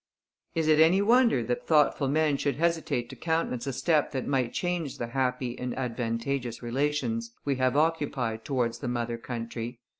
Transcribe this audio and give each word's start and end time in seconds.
Is 0.55 0.67
it 0.67 0.79
any 0.79 0.99
wonder 0.99 1.43
that 1.43 1.67
thoughtful 1.67 2.07
men 2.07 2.35
should 2.35 2.55
hesitate 2.55 3.07
to 3.11 3.15
countenance 3.15 3.67
a 3.67 3.71
step 3.71 4.13
that 4.13 4.25
might 4.25 4.51
change 4.51 4.97
the 4.97 5.05
happy 5.05 5.55
and 5.59 5.77
advantageous 5.77 6.63
relations 6.63 7.29
we 7.45 7.57
have 7.57 7.77
occupied 7.77 8.43
towards 8.43 8.79
the 8.79 8.87
mother 8.87 9.19
country? 9.19 9.79